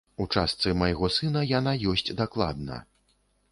У 0.23 0.25
частцы 0.37 0.73
майго 0.81 1.09
сына 1.17 1.45
яна 1.59 1.75
ёсць 1.93 2.07
дакладна. 2.25 2.83